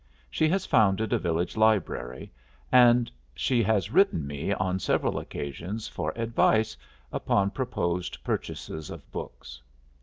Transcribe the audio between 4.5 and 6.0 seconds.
on several occasions